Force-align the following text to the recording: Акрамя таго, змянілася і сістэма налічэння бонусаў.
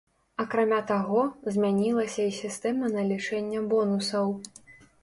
Акрамя 0.43 0.79
таго, 0.91 1.21
змянілася 1.57 2.27
і 2.31 2.35
сістэма 2.41 2.93
налічэння 2.97 3.59
бонусаў. 3.77 4.37